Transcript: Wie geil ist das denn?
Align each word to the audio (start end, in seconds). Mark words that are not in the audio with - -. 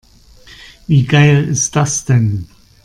Wie 0.87 1.05
geil 1.05 1.43
ist 1.47 1.75
das 1.75 2.05
denn? 2.05 2.47